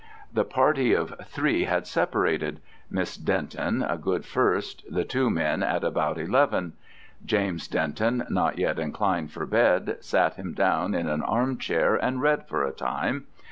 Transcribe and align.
The 0.33 0.45
party 0.45 0.93
of 0.93 1.13
three 1.25 1.65
had 1.65 1.85
separated. 1.85 2.59
Miss 2.89 3.15
Denton 3.15 3.83
a 3.83 3.97
good 3.99 4.25
first, 4.25 4.83
the 4.89 5.03
two 5.05 5.29
men 5.29 5.61
at 5.61 5.83
about 5.83 6.17
eleven. 6.17 6.73
James 7.23 7.67
Denton, 7.67 8.23
not 8.27 8.57
yet 8.57 8.79
inclined 8.79 9.31
for 9.31 9.45
bed, 9.45 9.97
sat 9.99 10.37
him 10.37 10.53
down 10.55 10.95
in 10.95 11.07
an 11.07 11.21
arm 11.21 11.59
chair 11.59 11.95
and 11.97 12.19
read 12.19 12.47
for 12.47 12.63
a 12.63 12.71
time. 12.71 13.27